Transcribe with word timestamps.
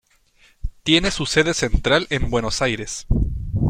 Tiene 0.81 1.11
su 1.11 1.27
sede 1.27 1.53
central 1.53 2.07
en 2.09 2.31
Buenos 2.31 2.63
Aires. 2.63 3.05